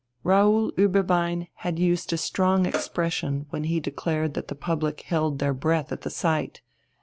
[0.23, 5.53] Raoul Ueberbein had used a strong expression when he declared that the public "held their
[5.53, 6.63] breath" at the sight.